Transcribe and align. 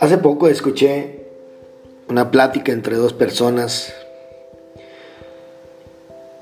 Hace 0.00 0.18
poco 0.18 0.48
escuché 0.48 1.26
una 2.08 2.30
plática 2.30 2.72
entre 2.72 2.96
dos 2.96 3.12
personas. 3.12 3.92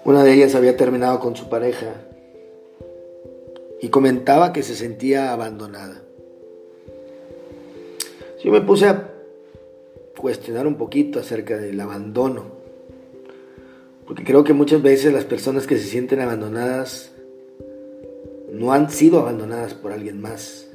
Una 0.04 0.22
de 0.22 0.34
ellas 0.34 0.54
había 0.54 0.76
terminado 0.76 1.18
con 1.20 1.34
su 1.36 1.48
pareja 1.48 1.94
y 3.80 3.88
comentaba 3.88 4.52
que 4.52 4.62
se 4.62 4.74
sentía 4.74 5.32
abandonada. 5.32 6.02
Yo 8.44 8.52
me 8.52 8.60
puse 8.60 8.86
a 8.86 9.10
cuestionar 10.18 10.66
un 10.66 10.76
poquito 10.76 11.18
acerca 11.18 11.56
del 11.56 11.80
abandono, 11.80 12.44
porque 14.06 14.24
creo 14.24 14.44
que 14.44 14.52
muchas 14.52 14.82
veces 14.82 15.12
las 15.12 15.24
personas 15.24 15.66
que 15.66 15.76
se 15.76 15.84
sienten 15.84 16.20
abandonadas 16.20 17.12
no 18.52 18.72
han 18.72 18.90
sido 18.90 19.20
abandonadas 19.20 19.74
por 19.74 19.92
alguien 19.92 20.20
más 20.20 20.66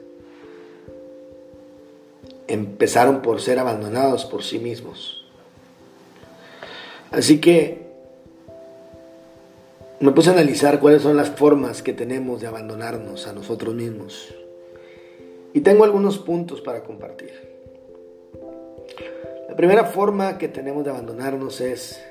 empezaron 2.51 3.21
por 3.21 3.39
ser 3.41 3.59
abandonados 3.59 4.25
por 4.25 4.43
sí 4.43 4.59
mismos. 4.59 5.25
Así 7.11 7.39
que 7.39 7.87
me 9.99 10.11
puse 10.11 10.29
a 10.29 10.33
analizar 10.33 10.79
cuáles 10.79 11.01
son 11.01 11.15
las 11.15 11.29
formas 11.29 11.81
que 11.81 11.93
tenemos 11.93 12.41
de 12.41 12.47
abandonarnos 12.47 13.27
a 13.27 13.33
nosotros 13.33 13.73
mismos. 13.73 14.33
Y 15.53 15.61
tengo 15.61 15.83
algunos 15.83 16.17
puntos 16.17 16.61
para 16.61 16.83
compartir. 16.83 17.31
La 19.47 19.55
primera 19.55 19.85
forma 19.85 20.37
que 20.37 20.47
tenemos 20.47 20.83
de 20.83 20.91
abandonarnos 20.91 21.61
es 21.61 22.01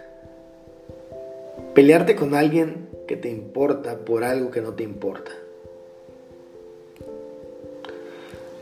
pelearte 1.75 2.17
con 2.17 2.35
alguien 2.35 2.89
que 3.07 3.17
te 3.17 3.29
importa 3.29 3.99
por 4.05 4.25
algo 4.25 4.51
que 4.51 4.61
no 4.61 4.75
te 4.75 4.83
importa. 4.83 5.33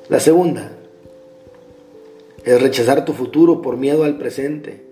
La 0.08 0.20
segunda, 0.20 0.72
es 2.44 2.62
rechazar 2.62 3.04
tu 3.04 3.12
futuro 3.12 3.60
por 3.60 3.76
miedo 3.76 4.04
al 4.04 4.16
presente 4.16 4.82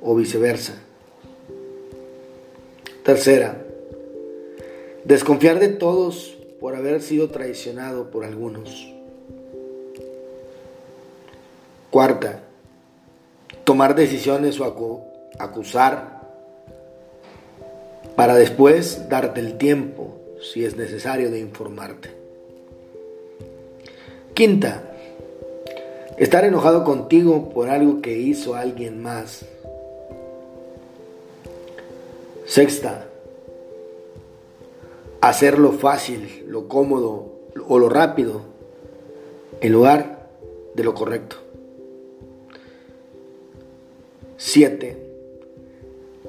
o 0.00 0.14
viceversa. 0.14 0.74
Tercera, 3.02 3.62
desconfiar 5.04 5.58
de 5.58 5.68
todos 5.68 6.38
por 6.60 6.74
haber 6.74 7.02
sido 7.02 7.28
traicionado 7.28 8.10
por 8.10 8.24
algunos. 8.24 8.90
Cuarta, 11.90 12.44
tomar 13.64 13.94
decisiones 13.94 14.58
o 14.58 15.04
acusar 15.38 16.23
para 18.16 18.36
después 18.36 19.08
darte 19.08 19.40
el 19.40 19.58
tiempo, 19.58 20.20
si 20.40 20.64
es 20.64 20.76
necesario, 20.76 21.30
de 21.30 21.40
informarte. 21.40 22.10
Quinta, 24.34 24.94
Estar 26.16 26.44
enojado 26.44 26.84
contigo 26.84 27.50
por 27.50 27.68
algo 27.68 28.00
que 28.00 28.16
hizo 28.16 28.54
alguien 28.54 29.02
más. 29.02 29.44
Sexta, 32.46 33.08
hacerlo 35.20 35.72
fácil, 35.72 36.44
lo 36.46 36.68
cómodo 36.68 37.32
o 37.66 37.78
lo 37.80 37.88
rápido 37.88 38.42
en 39.60 39.72
lugar 39.72 40.28
de 40.74 40.84
lo 40.84 40.94
correcto. 40.94 41.36
Siete, 44.36 45.13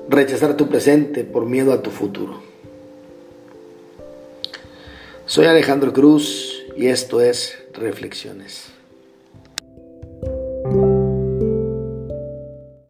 rechazar 0.09 0.55
tu 0.57 0.67
presente 0.69 1.23
por 1.23 1.45
miedo 1.45 1.73
a 1.73 1.81
tu 1.81 1.91
futuro. 1.91 2.41
Soy 5.25 5.47
Alejandro 5.47 5.91
Cruz 5.93 6.63
y 6.77 6.87
esto 6.87 7.21
es 7.21 7.57
Reflexiones. 7.73 8.74